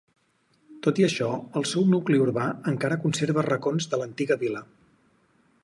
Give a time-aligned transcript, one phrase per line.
[0.87, 1.27] Tot i això,
[1.59, 4.65] el seu nucli urbà encara conserva racons de l'antiga vila.